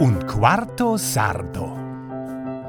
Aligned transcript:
Un 0.00 0.24
quarto 0.26 0.96
sardo. 0.96 1.76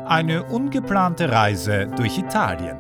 Eine 0.07 0.44
ungeplante 0.44 1.31
Reise 1.31 1.88
durch 1.96 2.17
Italien. 2.17 2.78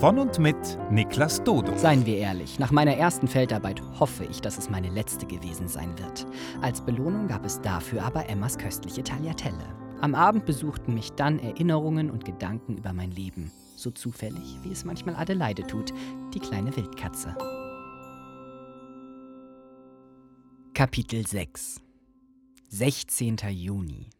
Von 0.00 0.18
und 0.18 0.38
mit 0.38 0.56
Niklas 0.90 1.44
Dodo. 1.44 1.76
Seien 1.76 2.06
wir 2.06 2.16
ehrlich, 2.16 2.58
nach 2.58 2.72
meiner 2.72 2.96
ersten 2.96 3.28
Feldarbeit 3.28 3.82
hoffe 4.00 4.24
ich, 4.24 4.40
dass 4.40 4.58
es 4.58 4.70
meine 4.70 4.88
letzte 4.88 5.26
gewesen 5.26 5.68
sein 5.68 5.96
wird. 5.98 6.26
Als 6.62 6.80
Belohnung 6.80 7.28
gab 7.28 7.44
es 7.44 7.60
dafür 7.60 8.02
aber 8.02 8.28
Emmas 8.28 8.58
köstliche 8.58 9.04
Tagliatelle. 9.04 9.76
Am 10.00 10.14
Abend 10.14 10.46
besuchten 10.46 10.94
mich 10.94 11.12
dann 11.12 11.38
Erinnerungen 11.38 12.10
und 12.10 12.24
Gedanken 12.24 12.78
über 12.78 12.92
mein 12.92 13.10
Leben. 13.12 13.52
So 13.76 13.90
zufällig, 13.90 14.58
wie 14.62 14.72
es 14.72 14.84
manchmal 14.84 15.14
Adelaide 15.14 15.66
tut, 15.66 15.92
die 16.34 16.40
kleine 16.40 16.74
Wildkatze. 16.74 17.36
Kapitel 20.82 21.24
6 21.24 21.80
16. 22.66 23.36
Juni 23.50 24.10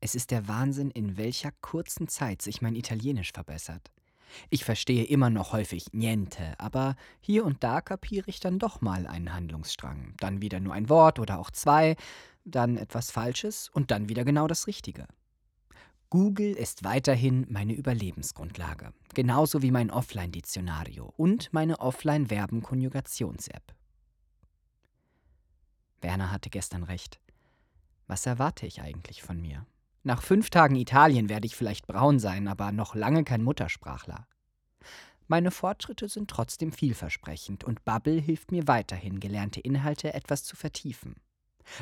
Es 0.00 0.14
ist 0.14 0.30
der 0.30 0.48
Wahnsinn, 0.48 0.90
in 0.90 1.18
welcher 1.18 1.50
kurzen 1.60 2.08
Zeit 2.08 2.40
sich 2.40 2.62
mein 2.62 2.76
Italienisch 2.76 3.32
verbessert. 3.32 3.92
Ich 4.48 4.64
verstehe 4.64 5.04
immer 5.04 5.28
noch 5.28 5.52
häufig 5.52 5.92
niente, 5.92 6.58
aber 6.58 6.96
hier 7.20 7.44
und 7.44 7.62
da 7.62 7.82
kapiere 7.82 8.30
ich 8.30 8.40
dann 8.40 8.58
doch 8.58 8.80
mal 8.80 9.06
einen 9.06 9.34
Handlungsstrang, 9.34 10.14
dann 10.16 10.40
wieder 10.40 10.60
nur 10.60 10.72
ein 10.72 10.88
Wort 10.88 11.18
oder 11.18 11.38
auch 11.38 11.50
zwei, 11.50 11.94
dann 12.46 12.78
etwas 12.78 13.10
Falsches 13.10 13.68
und 13.68 13.90
dann 13.90 14.08
wieder 14.08 14.24
genau 14.24 14.46
das 14.46 14.66
Richtige. 14.66 15.06
Google 16.08 16.54
ist 16.54 16.84
weiterhin 16.84 17.44
meine 17.50 17.74
Überlebensgrundlage, 17.74 18.94
genauso 19.12 19.60
wie 19.60 19.72
mein 19.72 19.90
Offline-Dizionario 19.90 21.12
und 21.18 21.52
meine 21.52 21.80
Offline-Verben-Konjugations-App. 21.80 23.75
Werner 26.00 26.30
hatte 26.30 26.50
gestern 26.50 26.82
recht. 26.82 27.20
Was 28.06 28.26
erwarte 28.26 28.66
ich 28.66 28.82
eigentlich 28.82 29.22
von 29.22 29.40
mir? 29.40 29.66
Nach 30.02 30.22
fünf 30.22 30.50
Tagen 30.50 30.76
Italien 30.76 31.28
werde 31.28 31.46
ich 31.46 31.56
vielleicht 31.56 31.86
braun 31.86 32.20
sein, 32.20 32.46
aber 32.46 32.70
noch 32.70 32.94
lange 32.94 33.24
kein 33.24 33.42
Muttersprachler. 33.42 34.28
Meine 35.28 35.50
Fortschritte 35.50 36.08
sind 36.08 36.30
trotzdem 36.30 36.70
vielversprechend 36.70 37.64
und 37.64 37.84
Bubble 37.84 38.20
hilft 38.20 38.52
mir 38.52 38.68
weiterhin, 38.68 39.18
gelernte 39.18 39.58
Inhalte 39.58 40.14
etwas 40.14 40.44
zu 40.44 40.54
vertiefen. 40.54 41.16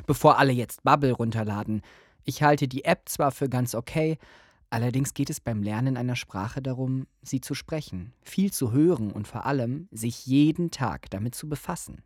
Bevor 0.06 0.38
alle 0.38 0.52
jetzt 0.52 0.82
Bubble 0.82 1.12
runterladen, 1.12 1.82
ich 2.24 2.42
halte 2.42 2.68
die 2.68 2.86
App 2.86 3.02
zwar 3.06 3.32
für 3.32 3.50
ganz 3.50 3.74
okay, 3.74 4.16
allerdings 4.70 5.12
geht 5.12 5.28
es 5.28 5.40
beim 5.40 5.62
Lernen 5.62 5.98
einer 5.98 6.16
Sprache 6.16 6.62
darum, 6.62 7.06
sie 7.20 7.42
zu 7.42 7.54
sprechen, 7.54 8.14
viel 8.22 8.50
zu 8.50 8.72
hören 8.72 9.12
und 9.12 9.28
vor 9.28 9.44
allem 9.44 9.88
sich 9.90 10.24
jeden 10.24 10.70
Tag 10.70 11.10
damit 11.10 11.34
zu 11.34 11.46
befassen. 11.46 12.02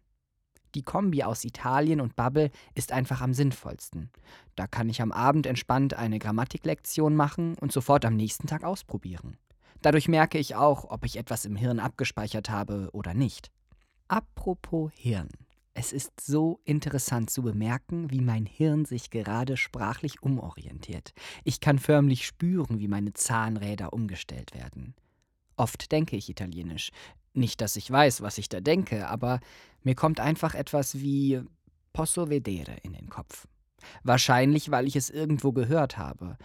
Die 0.79 0.85
Kombi 0.85 1.25
aus 1.25 1.43
Italien 1.43 2.01
und 2.01 2.15
Bubble 2.15 2.53
ist 2.77 2.93
einfach 2.93 3.21
am 3.21 3.35
sinnvollsten. 3.35 4.11
Da 4.55 4.69
kann 4.69 4.89
ich 4.89 5.03
am 5.03 5.11
Abend 5.11 5.45
entspannt 5.45 5.95
eine 5.95 6.21
Grammatiklektion 6.21 7.17
machen 7.17 7.57
und 7.61 7.73
sofort 7.73 8.05
am 8.05 8.15
nächsten 8.15 8.47
Tag 8.47 8.63
ausprobieren. 8.63 9.39
Dadurch 9.83 10.07
merke 10.07 10.39
ich 10.39 10.55
auch, 10.55 10.89
ob 10.89 11.05
ich 11.05 11.17
etwas 11.17 11.47
im 11.47 11.57
Hirn 11.57 11.81
abgespeichert 11.81 12.49
habe 12.49 12.91
oder 12.93 13.13
nicht. 13.13 13.51
Apropos 14.07 14.93
Hirn. 14.95 15.31
Es 15.75 15.93
ist 15.93 16.21
so 16.21 16.61
interessant 16.65 17.29
zu 17.29 17.43
bemerken, 17.43 18.13
wie 18.13 18.21
mein 18.21 18.47
Hirn 18.47 18.85
sich 18.85 19.11
gerade 19.11 19.57
sprachlich 19.57 20.23
umorientiert. 20.23 21.13
Ich 21.43 21.59
kann 21.59 21.81
förmlich 21.81 22.25
spüren, 22.25 22.79
wie 22.79 22.87
meine 22.87 23.15
Zahnräder 23.15 23.93
umgestellt 23.93 24.55
werden. 24.55 24.95
Oft 25.57 25.91
denke 25.91 26.15
ich 26.15 26.31
Italienisch. 26.31 26.93
Nicht, 27.35 27.61
dass 27.61 27.77
ich 27.77 27.91
weiß, 27.91 28.23
was 28.23 28.39
ich 28.39 28.49
da 28.49 28.61
denke, 28.61 29.09
aber 29.09 29.41
mir 29.83 29.95
kommt 29.95 30.21
einfach 30.21 30.55
etwas 30.55 31.01
wie 31.01 31.41
posso 31.93 32.31
vedere 32.31 32.77
in 32.83 32.93
den 32.93 33.09
Kopf. 33.09 33.47
Wahrscheinlich, 34.03 34.71
weil 34.71 34.87
ich 34.87 34.97
es 34.97 35.11
irgendwo 35.11 35.53
gehört 35.53 35.99
habe. 35.99 36.37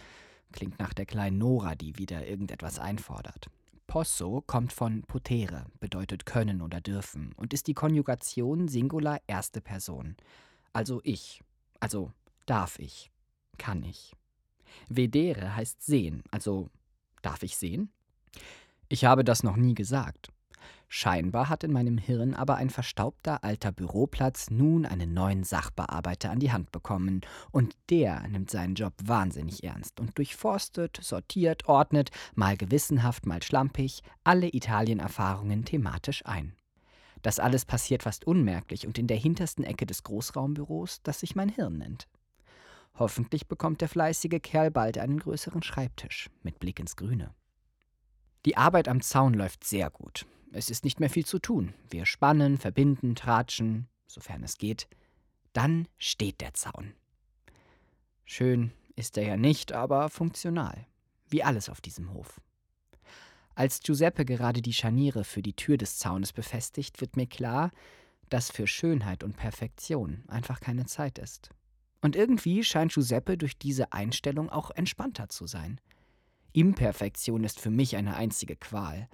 Klingt 0.52 0.78
nach 0.78 0.94
der 0.94 1.06
kleinen 1.06 1.38
Nora, 1.38 1.74
die 1.74 1.98
wieder 1.98 2.26
irgendetwas 2.26 2.78
einfordert. 2.78 3.50
Posso 3.86 4.42
kommt 4.46 4.72
von 4.72 5.02
potere, 5.02 5.66
bedeutet 5.80 6.26
können 6.26 6.62
oder 6.62 6.80
dürfen 6.80 7.32
und 7.36 7.52
ist 7.52 7.66
die 7.66 7.74
Konjugation 7.74 8.68
Singular 8.68 9.20
erste 9.26 9.60
Person. 9.60 10.16
Also 10.72 11.00
ich. 11.04 11.42
Also 11.80 12.12
darf 12.46 12.78
ich. 12.78 13.10
Kann 13.58 13.82
ich. 13.84 14.12
Vedere 14.88 15.54
heißt 15.54 15.82
sehen, 15.82 16.24
also 16.30 16.70
darf 17.22 17.42
ich 17.42 17.56
sehen? 17.56 17.90
Ich 18.88 19.04
habe 19.04 19.24
das 19.24 19.42
noch 19.42 19.56
nie 19.56 19.74
gesagt. 19.74 20.30
Scheinbar 20.96 21.48
hat 21.48 21.64
in 21.64 21.72
meinem 21.72 21.98
Hirn 21.98 22.34
aber 22.34 22.54
ein 22.54 22.70
verstaubter 22.70 23.42
alter 23.42 23.72
Büroplatz 23.72 24.48
nun 24.50 24.86
einen 24.86 25.12
neuen 25.12 25.42
Sachbearbeiter 25.42 26.30
an 26.30 26.38
die 26.38 26.52
Hand 26.52 26.70
bekommen, 26.70 27.22
und 27.50 27.74
der 27.90 28.20
nimmt 28.28 28.48
seinen 28.48 28.76
Job 28.76 28.92
wahnsinnig 29.02 29.64
ernst 29.64 29.98
und 29.98 30.16
durchforstet, 30.16 31.00
sortiert, 31.02 31.66
ordnet, 31.66 32.12
mal 32.36 32.56
gewissenhaft, 32.56 33.26
mal 33.26 33.42
schlampig, 33.42 34.04
alle 34.22 34.54
Italien-Erfahrungen 34.54 35.64
thematisch 35.64 36.24
ein. 36.26 36.54
Das 37.22 37.40
alles 37.40 37.64
passiert 37.64 38.04
fast 38.04 38.24
unmerklich 38.24 38.86
und 38.86 38.96
in 38.96 39.08
der 39.08 39.16
hintersten 39.16 39.64
Ecke 39.64 39.86
des 39.86 40.04
Großraumbüros, 40.04 41.02
das 41.02 41.18
sich 41.18 41.34
mein 41.34 41.48
Hirn 41.48 41.78
nennt. 41.78 42.06
Hoffentlich 42.96 43.48
bekommt 43.48 43.80
der 43.80 43.88
fleißige 43.88 44.40
Kerl 44.40 44.70
bald 44.70 44.98
einen 44.98 45.18
größeren 45.18 45.64
Schreibtisch 45.64 46.30
mit 46.44 46.60
Blick 46.60 46.78
ins 46.78 46.94
Grüne. 46.94 47.34
Die 48.46 48.56
Arbeit 48.56 48.86
am 48.86 49.00
Zaun 49.00 49.34
läuft 49.34 49.64
sehr 49.64 49.90
gut. 49.90 50.24
Es 50.56 50.70
ist 50.70 50.84
nicht 50.84 51.00
mehr 51.00 51.10
viel 51.10 51.26
zu 51.26 51.40
tun. 51.40 51.74
Wir 51.90 52.06
spannen, 52.06 52.58
verbinden, 52.58 53.16
tratschen, 53.16 53.88
sofern 54.06 54.44
es 54.44 54.56
geht. 54.56 54.86
Dann 55.52 55.88
steht 55.98 56.40
der 56.40 56.54
Zaun. 56.54 56.94
Schön 58.24 58.70
ist 58.94 59.18
er 59.18 59.26
ja 59.26 59.36
nicht, 59.36 59.72
aber 59.72 60.08
funktional. 60.08 60.86
Wie 61.28 61.42
alles 61.42 61.68
auf 61.68 61.80
diesem 61.80 62.12
Hof. 62.12 62.40
Als 63.56 63.80
Giuseppe 63.80 64.24
gerade 64.24 64.62
die 64.62 64.72
Scharniere 64.72 65.24
für 65.24 65.42
die 65.42 65.54
Tür 65.54 65.76
des 65.76 65.98
Zaunes 65.98 66.32
befestigt, 66.32 67.00
wird 67.00 67.16
mir 67.16 67.26
klar, 67.26 67.72
dass 68.28 68.52
für 68.52 68.68
Schönheit 68.68 69.24
und 69.24 69.36
Perfektion 69.36 70.22
einfach 70.28 70.60
keine 70.60 70.86
Zeit 70.86 71.18
ist. 71.18 71.50
Und 72.00 72.14
irgendwie 72.14 72.62
scheint 72.62 72.94
Giuseppe 72.94 73.36
durch 73.36 73.58
diese 73.58 73.92
Einstellung 73.92 74.50
auch 74.50 74.70
entspannter 74.70 75.28
zu 75.28 75.48
sein. 75.48 75.80
Imperfektion 76.52 77.42
ist 77.42 77.58
für 77.58 77.70
mich 77.70 77.96
eine 77.96 78.14
einzige 78.14 78.54
Qual, 78.54 79.08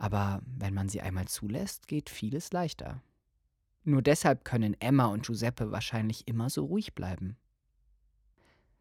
aber 0.00 0.40
wenn 0.46 0.72
man 0.72 0.88
sie 0.88 1.02
einmal 1.02 1.28
zulässt, 1.28 1.86
geht 1.86 2.08
vieles 2.08 2.52
leichter. 2.52 3.02
Nur 3.84 4.00
deshalb 4.00 4.46
können 4.46 4.74
Emma 4.80 5.06
und 5.06 5.26
Giuseppe 5.26 5.72
wahrscheinlich 5.72 6.26
immer 6.26 6.48
so 6.48 6.64
ruhig 6.64 6.94
bleiben. 6.94 7.36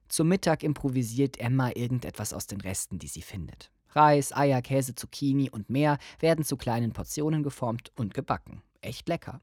Zum 0.08 0.30
Mittag 0.30 0.64
improvisiert 0.64 1.38
Emma 1.38 1.72
irgendetwas 1.76 2.32
aus 2.34 2.48
den 2.48 2.62
Resten, 2.62 3.00
die 3.00 3.08
sie 3.08 3.22
findet. 3.22 3.70
Reis, 3.90 4.34
Eier, 4.34 4.62
Käse, 4.62 4.96
Zucchini 4.96 5.50
und 5.50 5.70
mehr 5.70 5.98
werden 6.20 6.46
zu 6.46 6.56
kleinen 6.56 6.94
Portionen 6.94 7.44
geformt 7.44 7.92
und 7.98 8.14
gebacken. 8.14 8.62
Echt 8.82 9.10
lecker. 9.10 9.42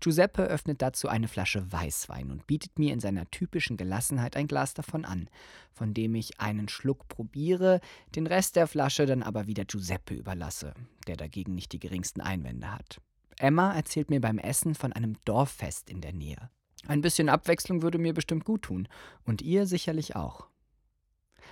Giuseppe 0.00 0.42
öffnet 0.42 0.82
dazu 0.82 1.08
eine 1.08 1.28
Flasche 1.28 1.70
Weißwein 1.70 2.30
und 2.30 2.46
bietet 2.46 2.78
mir 2.78 2.92
in 2.92 3.00
seiner 3.00 3.30
typischen 3.30 3.76
Gelassenheit 3.76 4.36
ein 4.36 4.46
Glas 4.46 4.74
davon 4.74 5.04
an, 5.04 5.28
von 5.72 5.94
dem 5.94 6.14
ich 6.14 6.40
einen 6.40 6.68
Schluck 6.68 7.08
probiere, 7.08 7.80
den 8.14 8.26
Rest 8.26 8.56
der 8.56 8.66
Flasche 8.66 9.06
dann 9.06 9.22
aber 9.22 9.46
wieder 9.46 9.64
Giuseppe 9.64 10.14
überlasse, 10.14 10.74
der 11.06 11.16
dagegen 11.16 11.54
nicht 11.54 11.72
die 11.72 11.80
geringsten 11.80 12.20
Einwände 12.20 12.72
hat. 12.72 13.00
Emma 13.38 13.72
erzählt 13.74 14.10
mir 14.10 14.20
beim 14.20 14.38
Essen 14.38 14.74
von 14.74 14.92
einem 14.92 15.16
Dorffest 15.24 15.90
in 15.90 16.00
der 16.00 16.12
Nähe. 16.12 16.50
Ein 16.86 17.00
bisschen 17.00 17.28
Abwechslung 17.28 17.82
würde 17.82 17.98
mir 17.98 18.14
bestimmt 18.14 18.44
gut 18.44 18.62
tun 18.62 18.88
und 19.24 19.42
ihr 19.42 19.66
sicherlich 19.66 20.16
auch. 20.16 20.48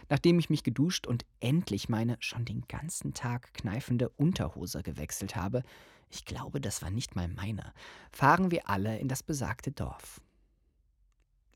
Nachdem 0.09 0.39
ich 0.39 0.51
mich 0.51 0.63
geduscht 0.63 1.07
und 1.07 1.25
endlich 1.41 1.89
meine 1.89 2.17
schon 2.21 2.45
den 2.45 2.63
ganzen 2.69 3.15
Tag 3.15 3.55
kneifende 3.55 4.09
Unterhose 4.11 4.83
gewechselt 4.83 5.37
habe, 5.37 5.63
ich 6.11 6.25
glaube, 6.25 6.61
das 6.61 6.83
war 6.83 6.91
nicht 6.91 7.17
mal 7.17 7.29
meine, 7.29 7.73
fahren 8.13 8.51
wir 8.51 8.69
alle 8.69 8.99
in 8.99 9.09
das 9.09 9.23
besagte 9.23 9.73
Dorf. 9.73 10.21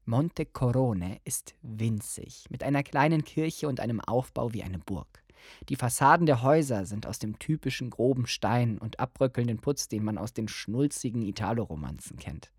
Monte 0.05 0.45
Corone 0.45 1.21
ist 1.25 1.55
winzig, 1.63 2.47
mit 2.51 2.65
einer 2.65 2.83
kleinen 2.83 3.23
Kirche 3.23 3.69
und 3.69 3.81
einem 3.81 4.01
Aufbau 4.01 4.53
wie 4.53 4.63
eine 4.63 4.79
Burg. 4.79 5.23
Die 5.69 5.77
Fassaden 5.77 6.27
der 6.27 6.43
Häuser 6.43 6.85
sind 6.85 7.07
aus 7.07 7.19
dem 7.19 7.39
typischen 7.39 7.91
groben 7.91 8.27
Stein 8.27 8.79
und 8.79 8.99
abbröckelnden 8.99 9.59
Putz, 9.59 9.89
den 9.89 10.05
man 10.05 10.19
aus 10.19 10.33
den 10.33 10.49
schnulzigen 10.49 11.23
Italo-Romanzen 11.23 12.19
kennt. 12.19 12.51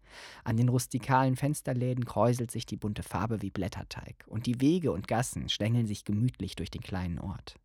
An 0.44 0.58
den 0.58 0.70
rustikalen 0.70 1.36
Fensterläden 1.36 2.06
kräuselt 2.06 2.52
sich 2.52 2.66
die 2.66 2.78
bunte 2.78 3.04
Farbe 3.04 3.42
wie 3.42 3.52
Blätterteig, 3.52 4.24
und 4.28 4.46
die 4.46 4.62
Wege 4.62 4.92
und 4.92 5.08
Gassen 5.08 5.50
schlängeln 5.50 5.88
sich 5.88 6.06
gemütlich 6.06 6.56
durch 6.56 6.72
den 6.72 6.82
kleinen 6.82 7.20
Ort. 7.20 7.60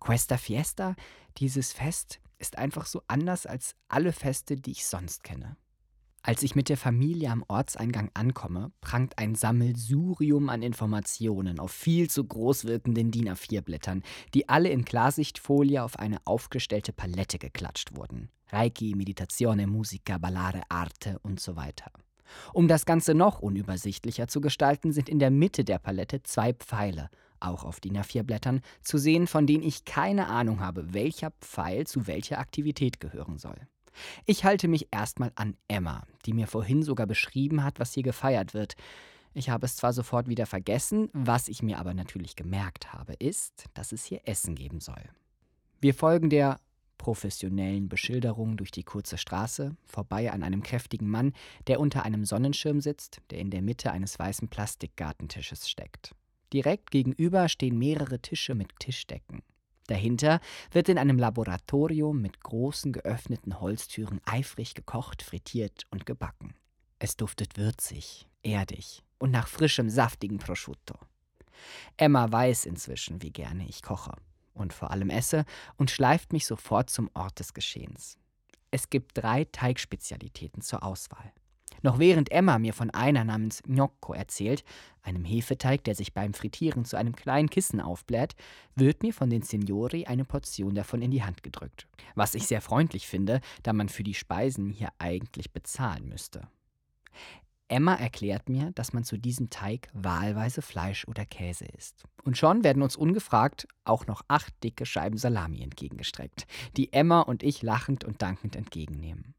Questa 0.00 0.36
Fiesta, 0.36 0.96
dieses 1.38 1.72
Fest, 1.72 2.20
ist 2.38 2.58
einfach 2.58 2.86
so 2.86 3.02
anders 3.06 3.46
als 3.46 3.76
alle 3.88 4.12
Feste, 4.12 4.56
die 4.56 4.72
ich 4.72 4.84
sonst 4.84 5.22
kenne. 5.22 5.56
Als 6.24 6.44
ich 6.44 6.54
mit 6.54 6.68
der 6.68 6.76
Familie 6.76 7.30
am 7.30 7.44
Ortseingang 7.48 8.10
ankomme, 8.14 8.70
prangt 8.80 9.18
ein 9.18 9.34
Sammelsurium 9.34 10.50
an 10.50 10.62
Informationen 10.62 11.58
auf 11.58 11.72
viel 11.72 12.08
zu 12.08 12.22
groß 12.22 12.64
wirkenden 12.64 13.10
DIN 13.10 13.28
A4-Blättern, 13.28 14.04
die 14.32 14.48
alle 14.48 14.68
in 14.68 14.84
Klarsichtfolie 14.84 15.82
auf 15.82 15.98
eine 15.98 16.18
aufgestellte 16.24 16.92
Palette 16.92 17.40
geklatscht 17.40 17.96
wurden. 17.96 18.30
Reiki, 18.50 18.94
Meditazione, 18.94 19.66
Musica, 19.66 20.18
Ballare, 20.18 20.62
Arte 20.68 21.18
und 21.24 21.40
so 21.40 21.56
weiter. 21.56 21.90
Um 22.52 22.68
das 22.68 22.86
Ganze 22.86 23.14
noch 23.14 23.40
unübersichtlicher 23.40 24.28
zu 24.28 24.40
gestalten, 24.40 24.92
sind 24.92 25.08
in 25.08 25.18
der 25.18 25.32
Mitte 25.32 25.64
der 25.64 25.80
Palette 25.80 26.22
zwei 26.22 26.52
Pfeile, 26.52 27.10
auch 27.40 27.64
auf 27.64 27.80
DIN 27.80 27.98
A4-Blättern, 27.98 28.60
zu 28.82 28.96
sehen, 28.96 29.26
von 29.26 29.48
denen 29.48 29.64
ich 29.64 29.84
keine 29.84 30.28
Ahnung 30.28 30.60
habe, 30.60 30.94
welcher 30.94 31.32
Pfeil 31.40 31.84
zu 31.84 32.06
welcher 32.06 32.38
Aktivität 32.38 33.00
gehören 33.00 33.38
soll. 33.38 33.56
Ich 34.26 34.44
halte 34.44 34.68
mich 34.68 34.88
erstmal 34.90 35.32
an 35.34 35.56
Emma, 35.68 36.06
die 36.26 36.32
mir 36.32 36.46
vorhin 36.46 36.82
sogar 36.82 37.06
beschrieben 37.06 37.64
hat, 37.64 37.80
was 37.80 37.92
hier 37.92 38.02
gefeiert 38.02 38.54
wird. 38.54 38.74
Ich 39.34 39.48
habe 39.48 39.66
es 39.66 39.76
zwar 39.76 39.92
sofort 39.92 40.28
wieder 40.28 40.46
vergessen, 40.46 41.08
was 41.12 41.48
ich 41.48 41.62
mir 41.62 41.78
aber 41.78 41.94
natürlich 41.94 42.36
gemerkt 42.36 42.92
habe, 42.92 43.14
ist, 43.14 43.64
dass 43.74 43.92
es 43.92 44.04
hier 44.04 44.20
Essen 44.24 44.54
geben 44.54 44.80
soll. 44.80 45.02
Wir 45.80 45.94
folgen 45.94 46.30
der 46.30 46.60
professionellen 46.98 47.88
Beschilderung 47.88 48.56
durch 48.56 48.70
die 48.70 48.84
kurze 48.84 49.18
Straße, 49.18 49.74
vorbei 49.84 50.30
an 50.30 50.44
einem 50.44 50.62
kräftigen 50.62 51.08
Mann, 51.08 51.32
der 51.66 51.80
unter 51.80 52.04
einem 52.04 52.24
Sonnenschirm 52.24 52.80
sitzt, 52.80 53.20
der 53.30 53.38
in 53.38 53.50
der 53.50 53.62
Mitte 53.62 53.90
eines 53.90 54.18
weißen 54.18 54.48
Plastikgartentisches 54.48 55.68
steckt. 55.68 56.14
Direkt 56.52 56.90
gegenüber 56.90 57.48
stehen 57.48 57.78
mehrere 57.78 58.20
Tische 58.20 58.54
mit 58.54 58.78
Tischdecken. 58.78 59.42
Dahinter 59.86 60.40
wird 60.70 60.88
in 60.88 60.98
einem 60.98 61.18
Laboratorium 61.18 62.20
mit 62.20 62.40
großen 62.40 62.92
geöffneten 62.92 63.60
Holztüren 63.60 64.20
eifrig 64.24 64.74
gekocht, 64.74 65.22
frittiert 65.22 65.86
und 65.90 66.06
gebacken. 66.06 66.54
Es 66.98 67.16
duftet 67.16 67.56
würzig, 67.56 68.28
erdig 68.42 69.02
und 69.18 69.30
nach 69.30 69.48
frischem, 69.48 69.90
saftigen 69.90 70.38
Prosciutto. 70.38 70.98
Emma 71.96 72.30
weiß 72.30 72.66
inzwischen, 72.66 73.22
wie 73.22 73.32
gerne 73.32 73.66
ich 73.68 73.82
koche 73.82 74.12
und 74.54 74.72
vor 74.72 74.90
allem 74.90 75.10
esse 75.10 75.44
und 75.76 75.90
schleift 75.90 76.32
mich 76.32 76.46
sofort 76.46 76.90
zum 76.90 77.10
Ort 77.14 77.38
des 77.38 77.54
Geschehens. 77.54 78.18
Es 78.70 78.88
gibt 78.88 79.18
drei 79.18 79.44
Teigspezialitäten 79.44 80.62
zur 80.62 80.82
Auswahl. 80.82 81.32
Noch 81.82 81.98
während 81.98 82.30
Emma 82.30 82.58
mir 82.58 82.72
von 82.72 82.90
einer 82.90 83.24
namens 83.24 83.62
Gnocco 83.64 84.14
erzählt, 84.14 84.64
einem 85.02 85.24
Hefeteig, 85.24 85.84
der 85.84 85.94
sich 85.94 86.14
beim 86.14 86.32
Frittieren 86.32 86.84
zu 86.84 86.96
einem 86.96 87.14
kleinen 87.14 87.50
Kissen 87.50 87.80
aufbläht, 87.80 88.34
wird 88.76 89.02
mir 89.02 89.12
von 89.12 89.30
den 89.30 89.42
Signori 89.42 90.06
eine 90.06 90.24
Portion 90.24 90.74
davon 90.74 91.02
in 91.02 91.10
die 91.10 91.24
Hand 91.24 91.42
gedrückt. 91.42 91.88
Was 92.14 92.34
ich 92.34 92.46
sehr 92.46 92.60
freundlich 92.60 93.08
finde, 93.08 93.40
da 93.64 93.72
man 93.72 93.88
für 93.88 94.04
die 94.04 94.14
Speisen 94.14 94.70
hier 94.70 94.90
eigentlich 94.98 95.52
bezahlen 95.52 96.08
müsste. 96.08 96.48
Emma 97.72 97.94
erklärt 97.94 98.50
mir, 98.50 98.70
dass 98.72 98.92
man 98.92 99.02
zu 99.02 99.16
diesem 99.16 99.48
Teig 99.48 99.88
wahlweise 99.94 100.60
Fleisch 100.60 101.08
oder 101.08 101.24
Käse 101.24 101.64
isst. 101.64 102.04
Und 102.22 102.36
schon 102.36 102.64
werden 102.64 102.82
uns 102.82 102.96
ungefragt 102.96 103.66
auch 103.84 104.06
noch 104.06 104.22
acht 104.28 104.52
dicke 104.62 104.84
Scheiben 104.84 105.16
Salami 105.16 105.62
entgegengestreckt, 105.62 106.46
die 106.76 106.92
Emma 106.92 107.22
und 107.22 107.42
ich 107.42 107.62
lachend 107.62 108.04
und 108.04 108.20
dankend 108.20 108.56
entgegennehmen. 108.56 109.34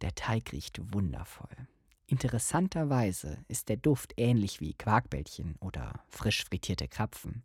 Der 0.00 0.14
Teig 0.14 0.52
riecht 0.52 0.80
wundervoll. 0.92 1.68
Interessanterweise 2.06 3.38
ist 3.46 3.68
der 3.68 3.76
Duft 3.76 4.14
ähnlich 4.16 4.60
wie 4.60 4.74
Quarkbällchen 4.74 5.56
oder 5.60 6.02
frisch 6.08 6.44
frittierte 6.44 6.88
Krapfen. 6.88 7.44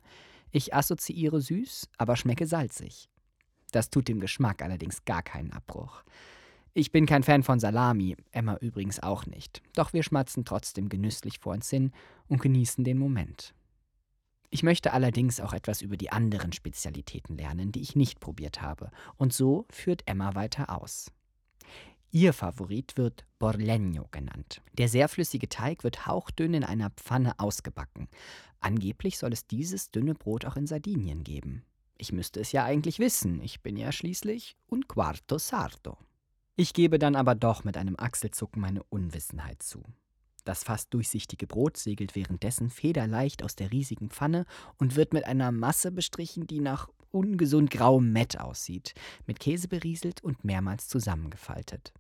Ich 0.52 0.74
assoziiere 0.74 1.42
süß, 1.42 1.90
aber 1.98 2.16
schmecke 2.16 2.48
salzig. 2.48 3.10
Das 3.72 3.90
tut 3.90 4.08
dem 4.08 4.20
Geschmack 4.20 4.62
allerdings 4.62 5.06
gar 5.06 5.22
keinen 5.22 5.52
Abbruch. 5.52 6.04
Ich 6.74 6.92
bin 6.92 7.06
kein 7.06 7.24
Fan 7.24 7.44
von 7.44 7.60
Salami, 7.60 8.18
Emma 8.32 8.56
übrigens 8.58 9.02
auch 9.02 9.26
nicht. 9.26 9.62
Doch 9.76 9.94
wir 9.94 10.04
schmatzen 10.04 10.46
trotzdem 10.46 10.90
genüsslich 10.90 11.40
vor 11.40 11.54
uns 11.54 11.70
hin 11.70 11.92
und 12.28 12.42
genießen 12.42 12.84
den 12.84 12.98
Moment. 12.98 13.54
Ich 14.50 14.64
möchte 14.64 14.94
allerdings 14.94 15.40
auch 15.40 15.54
etwas 15.54 15.82
über 15.82 15.98
die 15.98 16.12
anderen 16.12 16.54
Spezialitäten 16.54 17.38
lernen, 17.38 17.72
die 17.72 17.82
ich 17.82 17.96
nicht 17.96 18.20
probiert 18.20 18.62
habe. 18.62 18.92
Und 19.18 19.34
so 19.34 19.66
führt 19.70 20.04
Emma 20.06 20.36
weiter 20.36 20.70
aus. 20.70 21.12
Ihr 22.16 22.32
Favorit 22.32 22.96
wird 22.96 23.26
Borlegno 23.40 24.08
genannt. 24.10 24.62
Der 24.78 24.88
sehr 24.88 25.10
flüssige 25.10 25.50
Teig 25.50 25.84
wird 25.84 26.08
hauchdünn 26.08 26.54
in 26.54 26.64
einer 26.64 26.90
Pfanne 26.92 27.38
ausgebacken. 27.40 28.08
Angeblich 28.62 29.18
soll 29.18 29.34
es 29.34 29.48
dieses 29.48 29.92
dünne 29.92 30.14
Brot 30.14 30.46
auch 30.46 30.56
in 30.56 30.66
Sardinien 30.66 31.26
geben. 31.26 31.66
Ich 31.98 32.14
müsste 32.14 32.40
es 32.40 32.54
ja 32.54 32.64
eigentlich 32.64 33.00
wissen, 33.00 33.42
ich 33.42 33.64
bin 33.64 33.76
ja 33.76 33.92
schließlich 33.92 34.56
un 34.72 34.88
quarto 34.88 35.38
sardo. 35.38 35.98
Ich 36.56 36.72
gebe 36.72 37.00
dann 37.00 37.18
aber 37.18 37.36
doch 37.36 37.66
mit 37.66 37.76
einem 37.76 37.98
Achselzucken 38.00 38.62
meine 38.62 38.84
Unwissenheit 38.84 39.62
zu. 39.62 39.84
Das 40.46 40.64
fast 40.64 40.94
durchsichtige 40.94 41.48
Brot 41.48 41.76
segelt 41.76 42.16
währenddessen 42.16 42.70
federleicht 42.70 43.44
aus 43.44 43.58
der 43.58 43.74
riesigen 43.74 44.10
Pfanne 44.10 44.46
und 44.78 44.96
wird 44.96 45.12
mit 45.12 45.26
einer 45.26 45.52
Masse 45.52 45.92
bestrichen, 45.92 46.48
die 46.48 46.62
nach 46.62 46.88
ungesund 47.12 47.72
grauem 47.72 48.14
Mett 48.14 48.40
aussieht, 48.40 48.94
mit 49.26 49.42
Käse 49.42 49.68
berieselt 49.68 50.24
und 50.24 50.46
mehrmals 50.46 50.88
zusammengefaltet. 50.88 51.92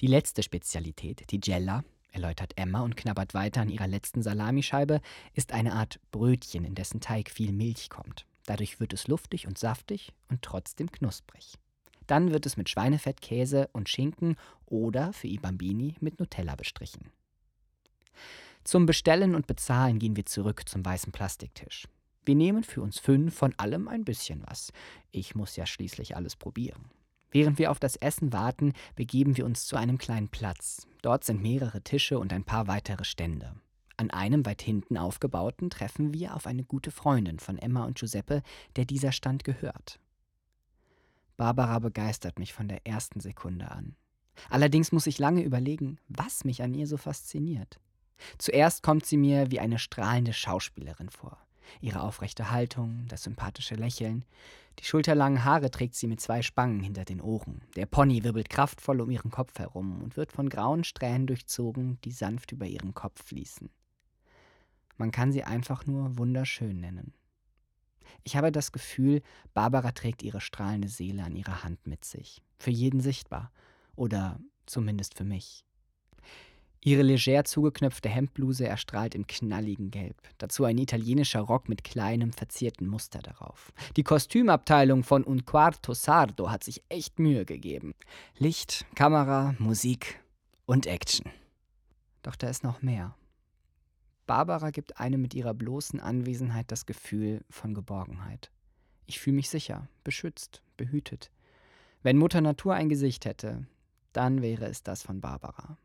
Die 0.00 0.06
letzte 0.06 0.42
Spezialität, 0.42 1.30
die 1.30 1.40
Gella, 1.40 1.84
erläutert 2.12 2.52
Emma 2.56 2.80
und 2.80 2.96
knabbert 2.96 3.34
weiter 3.34 3.60
an 3.62 3.68
ihrer 3.68 3.86
letzten 3.86 4.22
Salamischeibe, 4.22 5.00
ist 5.34 5.52
eine 5.52 5.74
Art 5.74 6.00
Brötchen, 6.10 6.64
in 6.64 6.74
dessen 6.74 7.00
Teig 7.00 7.30
viel 7.30 7.52
Milch 7.52 7.90
kommt. 7.90 8.26
Dadurch 8.46 8.80
wird 8.80 8.92
es 8.92 9.06
luftig 9.06 9.46
und 9.46 9.58
saftig 9.58 10.12
und 10.28 10.42
trotzdem 10.42 10.90
knusprig. 10.90 11.54
Dann 12.06 12.32
wird 12.32 12.46
es 12.46 12.56
mit 12.56 12.68
Schweinefett, 12.68 13.20
Käse 13.20 13.68
und 13.72 13.88
Schinken 13.88 14.36
oder 14.66 15.12
für 15.12 15.28
i 15.28 15.38
Bambini 15.38 15.94
mit 16.00 16.18
Nutella 16.18 16.56
bestrichen. 16.56 17.12
Zum 18.64 18.86
Bestellen 18.86 19.34
und 19.34 19.46
Bezahlen 19.46 19.98
gehen 19.98 20.16
wir 20.16 20.26
zurück 20.26 20.68
zum 20.68 20.84
weißen 20.84 21.12
Plastiktisch. 21.12 21.86
Wir 22.24 22.34
nehmen 22.34 22.64
für 22.64 22.82
uns 22.82 22.98
fünf 22.98 23.34
von 23.34 23.54
allem 23.58 23.88
ein 23.88 24.04
bisschen 24.04 24.42
was. 24.46 24.72
Ich 25.10 25.34
muss 25.34 25.56
ja 25.56 25.66
schließlich 25.66 26.16
alles 26.16 26.36
probieren. 26.36 26.90
Während 27.30 27.58
wir 27.58 27.70
auf 27.70 27.78
das 27.78 27.96
Essen 27.96 28.32
warten, 28.32 28.72
begeben 28.96 29.36
wir 29.36 29.46
uns 29.46 29.66
zu 29.66 29.76
einem 29.76 29.98
kleinen 29.98 30.28
Platz. 30.28 30.86
Dort 31.02 31.24
sind 31.24 31.40
mehrere 31.40 31.82
Tische 31.82 32.18
und 32.18 32.32
ein 32.32 32.44
paar 32.44 32.66
weitere 32.66 33.04
Stände. 33.04 33.54
An 33.96 34.10
einem 34.10 34.46
weit 34.46 34.62
hinten 34.62 34.96
aufgebauten 34.96 35.70
treffen 35.70 36.14
wir 36.14 36.34
auf 36.34 36.46
eine 36.46 36.64
gute 36.64 36.90
Freundin 36.90 37.38
von 37.38 37.58
Emma 37.58 37.84
und 37.84 37.98
Giuseppe, 37.98 38.42
der 38.76 38.86
dieser 38.86 39.12
Stand 39.12 39.44
gehört. 39.44 40.00
Barbara 41.36 41.78
begeistert 41.78 42.38
mich 42.38 42.52
von 42.52 42.68
der 42.68 42.86
ersten 42.86 43.20
Sekunde 43.20 43.70
an. 43.70 43.96
Allerdings 44.48 44.92
muss 44.92 45.06
ich 45.06 45.18
lange 45.18 45.42
überlegen, 45.42 45.98
was 46.08 46.44
mich 46.44 46.62
an 46.62 46.74
ihr 46.74 46.86
so 46.86 46.96
fasziniert. 46.96 47.78
Zuerst 48.38 48.82
kommt 48.82 49.06
sie 49.06 49.16
mir 49.16 49.50
wie 49.50 49.60
eine 49.60 49.78
strahlende 49.78 50.32
Schauspielerin 50.32 51.10
vor. 51.10 51.38
Ihre 51.80 52.02
aufrechte 52.02 52.50
Haltung, 52.50 53.06
das 53.08 53.22
sympathische 53.22 53.74
Lächeln. 53.74 54.24
Die 54.78 54.84
schulterlangen 54.84 55.44
Haare 55.44 55.70
trägt 55.70 55.94
sie 55.94 56.06
mit 56.06 56.20
zwei 56.20 56.42
Spangen 56.42 56.80
hinter 56.80 57.04
den 57.04 57.20
Ohren. 57.20 57.62
Der 57.76 57.86
Pony 57.86 58.24
wirbelt 58.24 58.48
kraftvoll 58.48 59.00
um 59.00 59.10
ihren 59.10 59.30
Kopf 59.30 59.58
herum 59.58 60.02
und 60.02 60.16
wird 60.16 60.32
von 60.32 60.48
grauen 60.48 60.84
Strähnen 60.84 61.26
durchzogen, 61.26 62.00
die 62.04 62.12
sanft 62.12 62.52
über 62.52 62.66
ihren 62.66 62.94
Kopf 62.94 63.24
fließen. 63.24 63.68
Man 64.96 65.10
kann 65.10 65.32
sie 65.32 65.44
einfach 65.44 65.86
nur 65.86 66.18
wunderschön 66.18 66.80
nennen. 66.80 67.14
Ich 68.24 68.36
habe 68.36 68.52
das 68.52 68.72
Gefühl, 68.72 69.22
Barbara 69.54 69.92
trägt 69.92 70.22
ihre 70.22 70.40
strahlende 70.40 70.88
Seele 70.88 71.24
an 71.24 71.36
ihrer 71.36 71.64
Hand 71.64 71.86
mit 71.86 72.04
sich. 72.04 72.42
Für 72.58 72.70
jeden 72.70 73.00
sichtbar. 73.00 73.52
Oder 73.96 74.40
zumindest 74.66 75.16
für 75.16 75.24
mich. 75.24 75.64
Ihre 76.82 77.02
leger 77.02 77.44
zugeknöpfte 77.44 78.08
Hemdbluse 78.08 78.66
erstrahlt 78.66 79.14
im 79.14 79.26
knalligen 79.26 79.90
Gelb. 79.90 80.16
Dazu 80.38 80.64
ein 80.64 80.78
italienischer 80.78 81.40
Rock 81.40 81.68
mit 81.68 81.84
kleinem 81.84 82.32
verzierten 82.32 82.86
Muster 82.86 83.18
darauf. 83.18 83.72
Die 83.96 84.02
Kostümabteilung 84.02 85.04
von 85.04 85.26
Un 85.26 85.44
Quarto 85.44 85.92
Sardo 85.92 86.50
hat 86.50 86.64
sich 86.64 86.82
echt 86.88 87.18
Mühe 87.18 87.44
gegeben. 87.44 87.92
Licht, 88.38 88.86
Kamera, 88.94 89.54
Musik 89.58 90.20
und 90.64 90.86
Action. 90.86 91.30
Doch 92.22 92.36
da 92.36 92.48
ist 92.48 92.64
noch 92.64 92.80
mehr. 92.80 93.14
Barbara 94.26 94.70
gibt 94.70 94.98
einem 94.98 95.20
mit 95.20 95.34
ihrer 95.34 95.52
bloßen 95.52 96.00
Anwesenheit 96.00 96.70
das 96.72 96.86
Gefühl 96.86 97.44
von 97.50 97.74
Geborgenheit. 97.74 98.50
Ich 99.04 99.20
fühle 99.20 99.36
mich 99.36 99.50
sicher, 99.50 99.88
beschützt, 100.02 100.62
behütet. 100.78 101.30
Wenn 102.02 102.16
Mutter 102.16 102.40
Natur 102.40 102.74
ein 102.74 102.88
Gesicht 102.88 103.26
hätte, 103.26 103.66
dann 104.12 104.40
wäre 104.40 104.64
es 104.66 104.82
das 104.82 105.02
von 105.02 105.20
Barbara. 105.20 105.76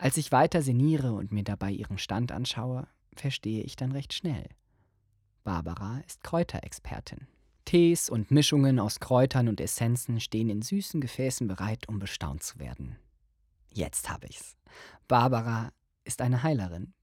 Als 0.00 0.16
ich 0.16 0.32
weiter 0.32 0.62
sinniere 0.62 1.12
und 1.12 1.30
mir 1.30 1.44
dabei 1.44 1.70
ihren 1.70 1.98
Stand 1.98 2.32
anschaue, 2.32 2.88
verstehe 3.14 3.62
ich 3.62 3.76
dann 3.76 3.92
recht 3.92 4.14
schnell. 4.14 4.48
Barbara 5.44 6.00
ist 6.06 6.24
Kräuterexpertin. 6.24 7.26
Tees 7.66 8.08
und 8.08 8.30
Mischungen 8.30 8.78
aus 8.78 8.98
Kräutern 8.98 9.46
und 9.46 9.60
Essenzen 9.60 10.18
stehen 10.18 10.48
in 10.48 10.62
süßen 10.62 11.02
Gefäßen 11.02 11.48
bereit, 11.48 11.86
um 11.86 11.98
bestaunt 11.98 12.42
zu 12.42 12.58
werden. 12.58 12.96
Jetzt 13.74 14.08
habe 14.08 14.26
ich's. 14.26 14.56
Barbara 15.06 15.70
ist 16.04 16.22
eine 16.22 16.42
Heilerin. 16.42 16.94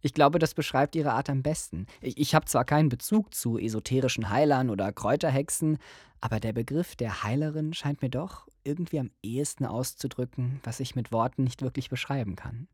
Ich 0.00 0.14
glaube, 0.14 0.38
das 0.38 0.54
beschreibt 0.54 0.96
ihre 0.96 1.12
Art 1.12 1.28
am 1.30 1.42
besten. 1.42 1.86
Ich, 2.00 2.18
ich 2.18 2.34
habe 2.34 2.46
zwar 2.46 2.64
keinen 2.64 2.88
Bezug 2.88 3.34
zu 3.34 3.58
esoterischen 3.58 4.30
Heilern 4.30 4.70
oder 4.70 4.92
Kräuterhexen, 4.92 5.78
aber 6.20 6.40
der 6.40 6.52
Begriff 6.52 6.96
der 6.96 7.22
Heilerin 7.22 7.74
scheint 7.74 8.02
mir 8.02 8.10
doch 8.10 8.48
irgendwie 8.64 8.98
am 8.98 9.10
ehesten 9.22 9.64
auszudrücken, 9.64 10.60
was 10.62 10.80
ich 10.80 10.94
mit 10.94 11.12
Worten 11.12 11.44
nicht 11.44 11.62
wirklich 11.62 11.88
beschreiben 11.88 12.36
kann. 12.36 12.68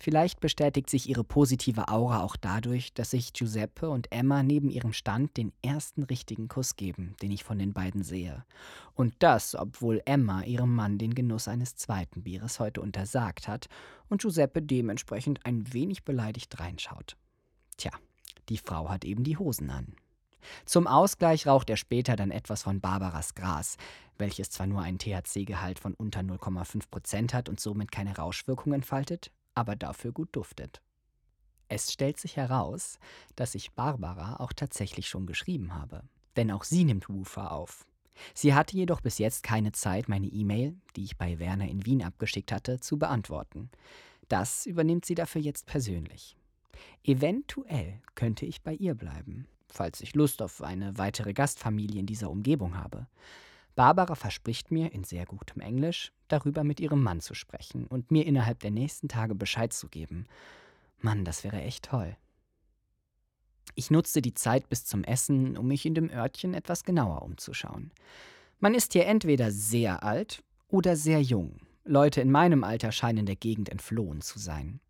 Vielleicht 0.00 0.40
bestätigt 0.40 0.90
sich 0.90 1.08
ihre 1.08 1.24
positive 1.24 1.88
Aura 1.88 2.22
auch 2.22 2.36
dadurch, 2.36 2.92
dass 2.94 3.10
sich 3.10 3.32
Giuseppe 3.32 3.88
und 3.88 4.10
Emma 4.12 4.42
neben 4.42 4.68
ihrem 4.68 4.92
Stand 4.92 5.36
den 5.36 5.52
ersten 5.62 6.02
richtigen 6.02 6.48
Kuss 6.48 6.76
geben, 6.76 7.14
den 7.22 7.30
ich 7.30 7.44
von 7.44 7.58
den 7.58 7.72
beiden 7.72 8.02
sehe. 8.02 8.44
Und 8.94 9.14
das, 9.20 9.54
obwohl 9.54 10.02
Emma 10.04 10.42
ihrem 10.42 10.74
Mann 10.74 10.98
den 10.98 11.14
Genuss 11.14 11.48
eines 11.48 11.76
zweiten 11.76 12.22
Bieres 12.22 12.60
heute 12.60 12.80
untersagt 12.80 13.48
hat 13.48 13.68
und 14.08 14.20
Giuseppe 14.20 14.62
dementsprechend 14.62 15.44
ein 15.46 15.72
wenig 15.72 16.04
beleidigt 16.04 16.58
reinschaut. 16.60 17.16
Tja, 17.76 17.92
die 18.48 18.58
Frau 18.58 18.90
hat 18.90 19.04
eben 19.04 19.24
die 19.24 19.38
Hosen 19.38 19.70
an. 19.70 19.94
Zum 20.66 20.86
Ausgleich 20.86 21.46
raucht 21.46 21.70
er 21.70 21.76
später 21.76 22.16
dann 22.16 22.30
etwas 22.30 22.62
von 22.62 22.80
Barbaras 22.80 23.34
Gras, 23.34 23.78
welches 24.18 24.50
zwar 24.50 24.66
nur 24.66 24.82
einen 24.82 24.98
THC-Gehalt 24.98 25.78
von 25.78 25.94
unter 25.94 26.20
0,5 26.20 26.90
Prozent 26.90 27.32
hat 27.32 27.48
und 27.48 27.60
somit 27.60 27.90
keine 27.90 28.16
Rauschwirkung 28.16 28.74
entfaltet, 28.74 29.30
aber 29.54 29.76
dafür 29.76 30.12
gut 30.12 30.28
duftet. 30.32 30.80
Es 31.68 31.92
stellt 31.92 32.18
sich 32.18 32.36
heraus, 32.36 32.98
dass 33.36 33.54
ich 33.54 33.72
Barbara 33.72 34.36
auch 34.36 34.52
tatsächlich 34.52 35.08
schon 35.08 35.26
geschrieben 35.26 35.74
habe, 35.74 36.02
denn 36.36 36.50
auch 36.50 36.64
sie 36.64 36.84
nimmt 36.84 37.08
Woofer 37.08 37.52
auf. 37.52 37.86
Sie 38.32 38.54
hatte 38.54 38.76
jedoch 38.76 39.00
bis 39.00 39.18
jetzt 39.18 39.42
keine 39.42 39.72
Zeit, 39.72 40.08
meine 40.08 40.26
E-Mail, 40.26 40.76
die 40.94 41.04
ich 41.04 41.16
bei 41.16 41.38
Werner 41.38 41.68
in 41.68 41.84
Wien 41.84 42.02
abgeschickt 42.02 42.52
hatte, 42.52 42.80
zu 42.80 42.98
beantworten. 42.98 43.70
Das 44.28 44.66
übernimmt 44.66 45.04
sie 45.04 45.14
dafür 45.14 45.40
jetzt 45.40 45.66
persönlich. 45.66 46.36
Eventuell 47.02 48.00
könnte 48.14 48.46
ich 48.46 48.62
bei 48.62 48.74
ihr 48.74 48.94
bleiben, 48.94 49.46
falls 49.68 50.00
ich 50.00 50.14
Lust 50.14 50.42
auf 50.42 50.62
eine 50.62 50.96
weitere 50.98 51.32
Gastfamilie 51.32 52.00
in 52.00 52.06
dieser 52.06 52.30
Umgebung 52.30 52.76
habe. 52.76 53.06
Barbara 53.74 54.14
verspricht 54.14 54.70
mir 54.70 54.92
in 54.92 55.04
sehr 55.04 55.26
gutem 55.26 55.60
Englisch, 55.60 56.12
darüber 56.28 56.62
mit 56.64 56.80
ihrem 56.80 57.02
Mann 57.02 57.20
zu 57.20 57.34
sprechen 57.34 57.86
und 57.86 58.10
mir 58.10 58.26
innerhalb 58.26 58.60
der 58.60 58.70
nächsten 58.70 59.08
Tage 59.08 59.34
Bescheid 59.34 59.72
zu 59.72 59.88
geben. 59.88 60.26
Mann, 60.98 61.24
das 61.24 61.44
wäre 61.44 61.60
echt 61.60 61.86
toll. 61.86 62.16
Ich 63.74 63.90
nutzte 63.90 64.22
die 64.22 64.34
Zeit 64.34 64.68
bis 64.68 64.84
zum 64.84 65.02
Essen, 65.02 65.56
um 65.56 65.66
mich 65.66 65.84
in 65.84 65.94
dem 65.94 66.10
Örtchen 66.10 66.54
etwas 66.54 66.84
genauer 66.84 67.22
umzuschauen. 67.22 67.90
Man 68.60 68.74
ist 68.74 68.92
hier 68.92 69.06
entweder 69.06 69.50
sehr 69.50 70.04
alt 70.04 70.44
oder 70.68 70.94
sehr 70.96 71.20
jung. 71.20 71.56
Leute 71.84 72.20
in 72.20 72.30
meinem 72.30 72.64
Alter 72.64 72.92
scheinen 72.92 73.26
der 73.26 73.36
Gegend 73.36 73.68
entflohen 73.68 74.20
zu 74.20 74.38
sein. 74.38 74.80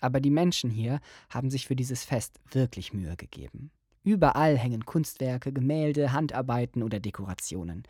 Aber 0.00 0.20
die 0.20 0.30
Menschen 0.30 0.70
hier 0.70 1.00
haben 1.28 1.50
sich 1.50 1.66
für 1.66 1.76
dieses 1.76 2.04
Fest 2.04 2.40
wirklich 2.52 2.92
Mühe 2.92 3.16
gegeben. 3.16 3.70
Überall 4.04 4.56
hängen 4.56 4.86
Kunstwerke, 4.86 5.52
Gemälde, 5.52 6.12
Handarbeiten 6.12 6.82
oder 6.82 7.00
Dekorationen. 7.00 7.82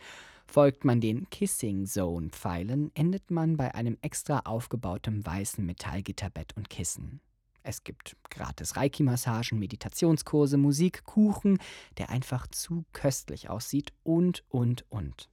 Folgt 0.51 0.87
man 0.87 1.03
den 1.03 1.29
Kissing 1.29 1.85
Zone 1.85 2.31
Pfeilen, 2.31 2.91
endet 2.95 3.31
man 3.31 3.59
bei 3.59 3.75
einem 3.75 3.99
extra 4.01 4.41
aufgebautem 4.41 5.25
weißen 5.25 5.65
Metallgitterbett 5.65 6.57
und 6.57 6.71
Kissen. 6.71 7.21
Es 7.63 7.85
gibt 7.85 8.17
gratis 8.31 8.75
Reiki-Massagen, 8.77 9.59
Meditationskurse, 9.59 10.57
Musik, 10.57 11.05
Kuchen, 11.05 11.59
der 11.99 12.09
einfach 12.09 12.47
zu 12.47 12.87
köstlich 12.95 13.51
aussieht 13.51 13.93
und, 14.05 14.43
und, 14.49 14.87
und. 14.89 15.29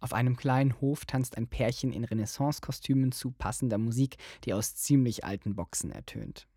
Auf 0.00 0.12
einem 0.12 0.36
kleinen 0.36 0.80
Hof 0.80 1.04
tanzt 1.04 1.36
ein 1.36 1.46
Pärchen 1.46 1.92
in 1.92 2.02
Renaissance-Kostümen 2.02 3.12
zu 3.12 3.30
passender 3.30 3.78
Musik, 3.78 4.16
die 4.44 4.52
aus 4.52 4.74
ziemlich 4.74 5.24
alten 5.24 5.54
Boxen 5.54 5.92
ertönt. 5.92 6.48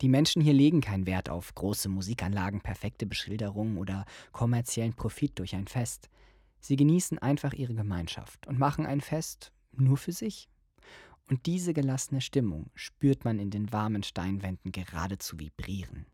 Die 0.00 0.08
Menschen 0.08 0.42
hier 0.42 0.52
legen 0.52 0.80
keinen 0.80 1.06
Wert 1.06 1.30
auf 1.30 1.54
große 1.54 1.88
Musikanlagen, 1.88 2.60
perfekte 2.60 3.06
Beschilderungen 3.06 3.78
oder 3.78 4.04
kommerziellen 4.32 4.94
Profit 4.94 5.38
durch 5.38 5.54
ein 5.54 5.68
Fest. 5.68 6.10
Sie 6.62 6.76
genießen 6.76 7.18
einfach 7.18 7.52
ihre 7.52 7.74
Gemeinschaft 7.74 8.46
und 8.46 8.58
machen 8.58 8.86
ein 8.86 9.00
Fest 9.00 9.52
nur 9.72 9.96
für 9.96 10.12
sich. 10.12 10.48
Und 11.28 11.46
diese 11.46 11.74
gelassene 11.74 12.20
Stimmung 12.20 12.70
spürt 12.74 13.24
man 13.24 13.38
in 13.38 13.50
den 13.50 13.72
warmen 13.72 14.04
Steinwänden 14.04 14.70
geradezu 14.70 15.38
vibrieren. 15.38 16.06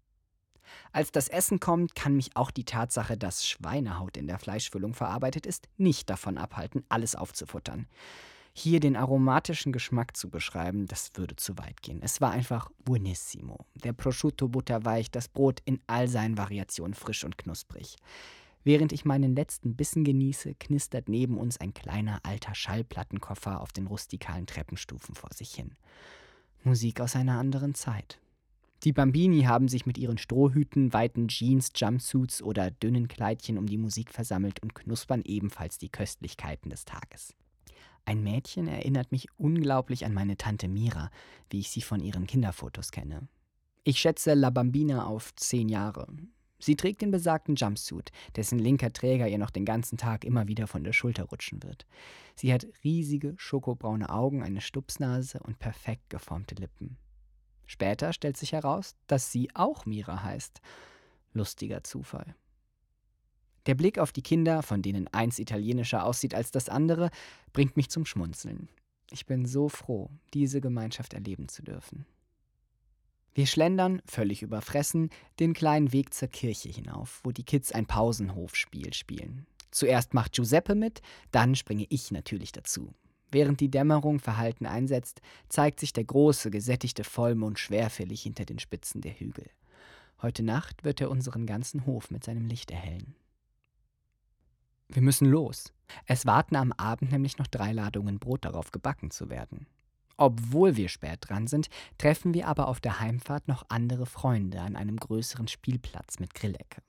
Als 0.93 1.13
das 1.13 1.29
Essen 1.29 1.61
kommt, 1.61 1.95
kann 1.95 2.17
mich 2.17 2.35
auch 2.37 2.51
die 2.51 2.65
Tatsache, 2.65 3.17
dass 3.17 3.47
Schweinehaut 3.47 4.17
in 4.17 4.27
der 4.27 4.39
Fleischfüllung 4.39 4.95
verarbeitet 4.95 5.47
ist, 5.47 5.69
nicht 5.77 6.11
davon 6.11 6.39
abhalten, 6.39 6.85
alles 6.89 7.15
aufzufuttern. 7.15 7.87
Hier 8.55 8.81
den 8.81 8.97
aromatischen 8.97 9.73
Geschmack 9.73 10.17
zu 10.17 10.31
beschreiben, 10.31 10.87
das 10.87 11.11
würde 11.15 11.37
zu 11.37 11.57
weit 11.59 11.83
gehen. 11.83 12.01
Es 12.03 12.21
war 12.21 12.33
einfach 12.33 12.71
buonissimo. 12.85 13.59
Der 13.75 13.93
Prosciutto 13.93 14.49
butterweich, 14.49 15.11
das 15.11 15.29
Brot 15.29 15.61
in 15.65 15.81
all 15.87 16.09
seinen 16.09 16.39
Variationen 16.39 16.95
frisch 16.95 17.25
und 17.25 17.39
knusprig. 17.39 17.97
Während 18.69 18.93
ich 18.93 19.07
meinen 19.07 19.35
letzten 19.35 19.77
Bissen 19.77 20.05
genieße, 20.05 20.55
knistert 20.57 21.09
neben 21.09 21.39
uns 21.39 21.59
ein 21.59 21.73
kleiner 21.73 22.21
alter 22.23 22.55
Schallplattenkoffer 22.55 23.63
auf 23.63 23.73
den 23.73 23.87
rustikalen 23.87 24.45
Treppenstufen 24.45 25.15
vor 25.15 25.31
sich 25.33 25.55
hin. 25.55 25.71
Musik 26.65 27.01
aus 27.01 27.17
einer 27.17 27.39
anderen 27.39 27.75
Zeit. 27.75 28.21
Die 28.85 28.93
Bambini 28.93 29.45
haben 29.45 29.69
sich 29.69 29.87
mit 29.87 29.97
ihren 29.97 30.19
Strohhüten, 30.19 30.93
weiten 30.93 31.29
Jeans, 31.29 31.73
Jumpsuits 31.75 32.43
oder 32.43 32.71
dünnen 32.71 33.09
Kleidchen 33.09 33.57
um 33.57 33.65
die 33.65 33.79
Musik 33.79 34.13
versammelt 34.13 34.63
und 34.63 34.75
knuspern 34.75 35.23
ebenfalls 35.25 35.79
die 35.79 35.89
Köstlichkeiten 35.89 36.69
des 36.69 36.85
Tages. 36.85 37.35
Ein 38.05 38.23
Mädchen 38.23 38.69
erinnert 38.69 39.13
mich 39.13 39.29
unglaublich 39.39 40.05
an 40.05 40.13
meine 40.13 40.37
Tante 40.37 40.69
Mira, 40.69 41.11
wie 41.49 41.61
ich 41.61 41.71
sie 41.71 41.81
von 41.81 42.01
ihren 42.01 42.27
Kinderfotos 42.27 42.91
kenne. 42.91 43.29
Ich 43.85 43.99
schätze 43.99 44.35
La 44.35 44.51
Bambina 44.51 45.07
auf 45.07 45.35
zehn 45.37 45.71
Jahre. 45.71 46.07
Sie 46.59 46.75
trägt 46.75 47.03
den 47.03 47.11
besagten 47.11 47.55
Jumpsuit, 47.55 48.11
dessen 48.35 48.59
linker 48.59 48.93
Träger 48.93 49.29
ihr 49.29 49.39
noch 49.39 49.51
den 49.51 49.65
ganzen 49.65 49.97
Tag 49.97 50.25
immer 50.25 50.49
wieder 50.49 50.67
von 50.67 50.83
der 50.83 50.93
Schulter 50.93 51.25
rutschen 51.25 51.63
wird. 51.63 51.87
Sie 52.35 52.53
hat 52.53 52.67
riesige, 52.83 53.35
schokobraune 53.37 54.11
Augen, 54.11 54.43
eine 54.43 54.61
Stupsnase 54.61 55.39
und 55.41 55.59
perfekt 55.59 56.11
geformte 56.11 56.57
Lippen. 56.57 56.97
Später 57.67 58.13
stellt 58.13 58.37
sich 58.37 58.53
heraus, 58.53 58.97
dass 59.07 59.31
sie 59.31 59.51
auch 59.55 59.87
Mira 59.87 60.23
heißt. 60.23 60.61
Lustiger 61.33 61.85
Zufall. 61.85 62.35
Der 63.67 63.75
Blick 63.75 63.99
auf 63.99 64.13
die 64.13 64.23
Kinder, 64.23 64.63
von 64.63 64.81
denen 64.81 65.09
eins 65.09 65.39
italienischer 65.39 66.05
aussieht 66.05 66.35
als 66.35 66.51
das 66.51 66.71
andere, 66.71 67.11
bringt 67.53 67.77
mich 67.77 67.91
zum 67.91 68.07
Schmunzeln. 68.07 68.69
Ich 69.11 69.27
bin 69.27 69.47
so 69.47 69.69
froh, 69.69 70.11
diese 70.33 70.61
Gemeinschaft 70.61 71.13
erleben 71.13 71.49
zu 71.49 71.63
dürfen. 71.63 72.07
Wir 73.35 73.47
schlendern, 73.47 74.03
völlig 74.05 74.43
überfressen, 74.43 75.11
den 75.39 75.55
kleinen 75.55 75.93
Weg 75.93 76.13
zur 76.13 76.29
Kirche 76.29 76.69
hinauf, 76.69 77.21
wo 77.23 77.31
die 77.31 77.45
Kids 77.45 77.73
ein 77.73 77.87
Pausenhofspiel 77.87 78.93
spielen. 78.93 79.47
Zuerst 79.71 80.15
macht 80.15 80.33
Giuseppe 80.33 80.75
mit, 80.75 81.03
dann 81.31 81.55
springe 81.55 81.87
ich 81.89 82.11
natürlich 82.11 82.53
dazu. 82.53 82.95
Während 83.31 83.61
die 83.61 83.71
Dämmerung 83.71 84.21
verhalten 84.21 84.67
einsetzt, 84.67 85.21
zeigt 85.49 85.81
sich 85.81 85.93
der 85.93 86.05
große, 86.05 86.51
gesättigte 86.51 87.05
Vollmond 87.05 87.59
schwerfällig 87.59 88.23
hinter 88.23 88.47
den 88.47 88.59
Spitzen 88.59 89.03
der 89.03 89.13
Hügel. 89.13 89.51
Heute 90.23 90.43
Nacht 90.43 90.83
wird 90.83 91.01
er 91.01 91.11
unseren 91.11 91.47
ganzen 91.47 91.87
Hof 91.87 92.11
mit 92.11 92.25
seinem 92.25 92.47
Licht 92.47 92.71
erhellen. 92.71 93.15
Wir 94.89 95.03
müssen 95.03 95.27
los. 95.27 95.73
Es 96.07 96.25
warten 96.25 96.57
am 96.57 96.73
Abend 96.73 97.13
nämlich 97.13 97.39
noch 97.39 97.47
drei 97.47 97.73
Ladungen 97.73 98.19
Brot 98.19 98.47
darauf 98.47 98.71
gebacken 98.71 99.11
zu 99.11 99.29
werden. 99.29 99.67
Obwohl 100.19 100.77
wir 100.77 100.89
spät 100.89 101.21
dran 101.21 101.47
sind, 101.47 101.71
treffen 101.97 102.35
wir 102.35 102.49
aber 102.49 102.69
auf 102.69 102.81
der 102.81 103.01
Heimfahrt 103.01 103.47
noch 103.49 103.65
andere 103.69 104.05
Freunde 104.05 104.61
an 104.61 104.77
einem 104.77 104.97
größeren 104.97 105.49
Spielplatz 105.49 106.19
mit 106.19 106.35
Grillecke. 106.35 106.83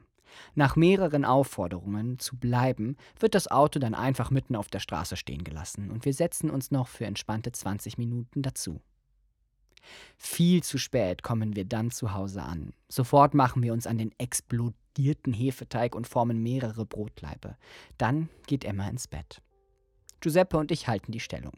Nach 0.55 0.75
mehreren 0.75 1.25
Aufforderungen 1.25 2.19
zu 2.19 2.37
bleiben, 2.37 2.97
wird 3.19 3.35
das 3.35 3.49
Auto 3.49 3.79
dann 3.79 3.93
einfach 3.93 4.31
mitten 4.31 4.55
auf 4.55 4.67
der 4.67 4.79
Straße 4.79 5.15
stehen 5.15 5.43
gelassen 5.43 5.91
und 5.91 6.05
wir 6.05 6.13
setzen 6.13 6.49
uns 6.49 6.71
noch 6.71 6.87
für 6.87 7.05
entspannte 7.05 7.51
20 7.51 7.97
Minuten 7.97 8.41
dazu. 8.41 8.81
Viel 10.17 10.63
zu 10.63 10.77
spät 10.77 11.23
kommen 11.23 11.55
wir 11.55 11.65
dann 11.65 11.91
zu 11.91 12.13
Hause 12.13 12.41
an. 12.43 12.73
Sofort 12.89 13.33
machen 13.33 13.63
wir 13.63 13.73
uns 13.73 13.87
an 13.87 13.97
den 13.97 14.11
explodierten 14.17 15.33
Hefeteig 15.33 15.95
und 15.95 16.07
formen 16.07 16.41
mehrere 16.41 16.85
Brotleibe. 16.85 17.55
Dann 17.97 18.29
geht 18.47 18.65
Emma 18.65 18.87
ins 18.89 19.07
Bett. 19.07 19.41
Giuseppe 20.19 20.57
und 20.57 20.71
ich 20.71 20.87
halten 20.87 21.11
die 21.11 21.21
Stellung. 21.21 21.53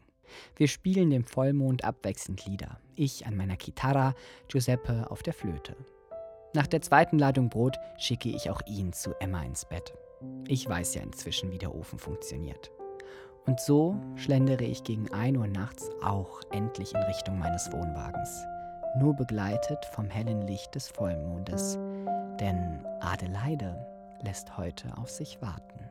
Wir 0.56 0.68
spielen 0.68 1.10
dem 1.10 1.24
Vollmond 1.24 1.84
abwechselnd 1.84 2.46
Lieder. 2.46 2.78
Ich 2.96 3.26
an 3.26 3.36
meiner 3.36 3.56
Gitarre, 3.56 4.14
Giuseppe 4.48 5.10
auf 5.10 5.22
der 5.22 5.34
Flöte. 5.34 5.76
Nach 6.54 6.66
der 6.66 6.82
zweiten 6.82 7.18
Ladung 7.18 7.48
Brot 7.48 7.78
schicke 7.96 8.28
ich 8.28 8.50
auch 8.50 8.60
ihn 8.66 8.92
zu 8.92 9.14
Emma 9.20 9.42
ins 9.42 9.64
Bett. 9.64 9.94
Ich 10.46 10.68
weiß 10.68 10.94
ja 10.94 11.02
inzwischen, 11.02 11.50
wie 11.50 11.58
der 11.58 11.74
Ofen 11.74 11.98
funktioniert. 11.98 12.70
Und 13.46 13.58
so 13.58 13.96
schlendere 14.16 14.64
ich 14.64 14.84
gegen 14.84 15.10
1 15.12 15.36
Uhr 15.36 15.48
nachts 15.48 15.90
auch 16.02 16.40
endlich 16.52 16.94
in 16.94 17.02
Richtung 17.02 17.38
meines 17.38 17.72
Wohnwagens. 17.72 18.44
Nur 18.98 19.16
begleitet 19.16 19.84
vom 19.86 20.10
hellen 20.10 20.42
Licht 20.46 20.74
des 20.74 20.88
Vollmondes. 20.88 21.78
Denn 22.38 22.84
Adelaide 23.00 23.74
lässt 24.22 24.56
heute 24.56 24.96
auf 24.98 25.10
sich 25.10 25.40
warten. 25.40 25.81